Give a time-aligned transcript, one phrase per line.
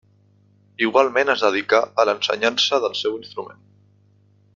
[0.85, 3.61] Igualment es dedicà a l'ensenyança del seu instrument.